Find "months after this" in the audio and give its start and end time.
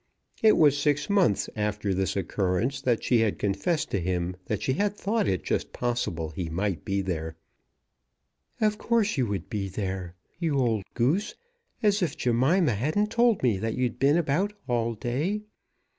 1.11-2.15